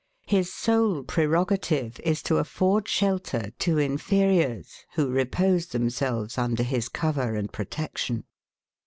[0.25, 7.35] His sole prerogative is to afford shelter to inferiors, who repose themselves under his cover
[7.35, 8.23] and protection.